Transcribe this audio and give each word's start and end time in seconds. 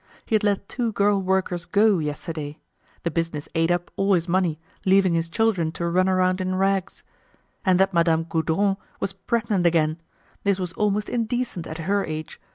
He 0.25 0.33
had 0.33 0.43
let 0.43 0.67
two 0.67 0.91
girl 0.93 1.21
workers 1.21 1.65
go 1.65 1.99
yesterday. 1.99 2.57
The 3.03 3.11
business 3.11 3.47
ate 3.53 3.69
up 3.69 3.91
all 3.95 4.13
his 4.15 4.27
money, 4.27 4.59
leaving 4.83 5.13
his 5.13 5.29
children 5.29 5.71
to 5.73 5.85
run 5.87 6.09
around 6.09 6.41
in 6.41 6.55
rags. 6.55 7.03
And 7.63 7.79
that 7.79 7.93
Madame 7.93 8.23
Gaudron 8.23 8.77
was 8.99 9.13
pregnant 9.13 9.67
again; 9.67 10.01
this 10.43 10.57
was 10.57 10.73
almost 10.73 11.07
indecent 11.07 11.67
at 11.67 11.77
her 11.77 12.03
age. 12.03 12.41